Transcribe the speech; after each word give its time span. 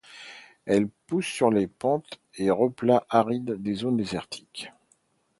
Elle 0.65 0.87
pousse 1.05 1.27
sur 1.27 1.51
les 1.51 1.67
pentes 1.67 2.19
et 2.39 2.49
replats 2.49 3.05
arides 3.11 3.61
des 3.61 3.75
zones 3.75 3.97
désertiques. 3.97 4.71